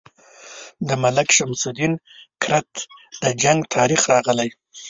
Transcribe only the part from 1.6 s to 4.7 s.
الدین کرت د جنګ تاریخ راغلی.